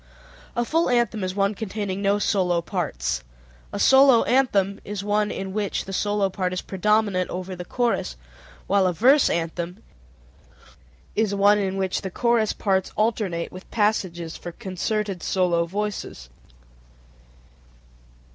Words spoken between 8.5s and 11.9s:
while a verse anthem is one in